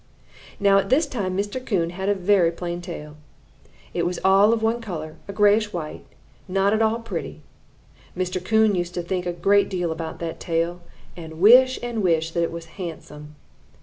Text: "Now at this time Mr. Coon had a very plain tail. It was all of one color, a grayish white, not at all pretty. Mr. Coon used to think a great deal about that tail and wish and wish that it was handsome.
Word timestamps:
"Now 0.59 0.79
at 0.79 0.89
this 0.89 1.05
time 1.05 1.37
Mr. 1.37 1.63
Coon 1.63 1.91
had 1.91 2.09
a 2.09 2.15
very 2.15 2.51
plain 2.51 2.81
tail. 2.81 3.17
It 3.93 4.03
was 4.03 4.17
all 4.25 4.51
of 4.51 4.63
one 4.63 4.81
color, 4.81 5.17
a 5.27 5.31
grayish 5.31 5.71
white, 5.73 6.03
not 6.47 6.73
at 6.73 6.81
all 6.81 7.01
pretty. 7.01 7.41
Mr. 8.17 8.43
Coon 8.43 8.73
used 8.73 8.95
to 8.95 9.03
think 9.03 9.27
a 9.27 9.31
great 9.31 9.69
deal 9.69 9.91
about 9.91 10.17
that 10.17 10.39
tail 10.39 10.81
and 11.15 11.39
wish 11.39 11.77
and 11.83 12.01
wish 12.01 12.31
that 12.31 12.41
it 12.41 12.51
was 12.51 12.65
handsome. 12.81 13.35